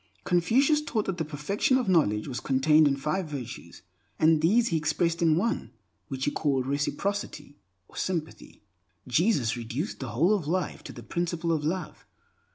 Confucius 0.23 0.81
taught 0.81 1.05
that 1.05 1.17
the 1.19 1.23
perfection 1.23 1.77
of 1.77 1.87
knowledge 1.87 2.27
was 2.27 2.39
contained 2.39 2.87
in 2.87 2.95
five 2.97 3.27
virtues, 3.27 3.83
and 4.17 4.41
these 4.41 4.69
he 4.69 4.77
expressed 4.77 5.21
in 5.21 5.35
one 5.37 5.69
which 6.07 6.25
he 6.25 6.31
called 6.31 6.65
Reciprocity, 6.65 7.59
or 7.87 7.95
Sympathy. 7.95 8.63
Jesus 9.07 9.55
reduced 9.55 9.99
the 9.99 10.09
whole 10.09 10.33
of 10.33 10.47
life 10.47 10.83
to 10.85 10.91
the 10.91 11.03
principle 11.03 11.51
of 11.51 11.63
Love. 11.63 12.07